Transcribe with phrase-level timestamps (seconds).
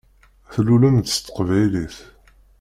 [0.53, 1.97] Tlulem-d s teqbaylit.